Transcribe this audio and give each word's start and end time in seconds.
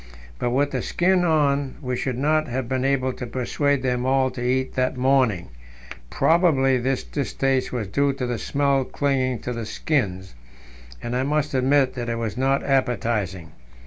But 0.39 0.49
with 0.49 0.71
the 0.71 0.81
skin 0.81 1.23
on 1.23 1.75
we 1.79 1.95
should 1.95 2.17
not 2.17 2.47
have 2.47 2.67
been 2.67 2.83
able 2.83 3.13
to 3.13 3.27
persuade 3.27 3.83
them 3.83 4.03
all 4.03 4.31
to 4.31 4.43
eat 4.43 4.73
that 4.73 4.97
morning; 4.97 5.49
probably 6.09 6.79
this 6.79 7.03
distaste 7.03 7.71
was 7.71 7.87
due 7.87 8.11
to 8.13 8.25
the 8.25 8.39
smell 8.39 8.83
clinging 8.83 9.37
to 9.41 9.53
the 9.53 9.67
skins, 9.67 10.33
and 11.03 11.15
I 11.15 11.21
must 11.21 11.53
admit 11.53 11.93
that 11.93 12.09
it 12.09 12.15
was 12.17 12.35
not 12.35 12.63
appetizing. 12.63 13.51